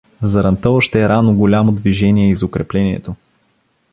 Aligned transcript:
Заранта 0.21 0.69
още 0.69 1.09
рано 1.09 1.35
голямо 1.35 1.71
движение 1.71 2.31
из 2.31 2.43
укреплението. 2.43 3.15